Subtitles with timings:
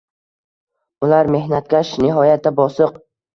[1.07, 2.99] Ular mehnatkash, nihoyatda bosiq.